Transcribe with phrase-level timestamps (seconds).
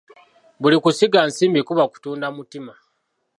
[0.61, 2.73] Buli kusiga nsimbi kuba kutunda mutima.